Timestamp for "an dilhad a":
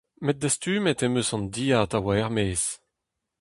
1.35-1.99